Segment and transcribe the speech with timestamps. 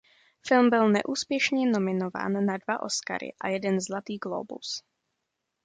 [0.47, 4.83] Film byl neúspěšně nominován na dva Oscary a jeden Zlatý glóbus.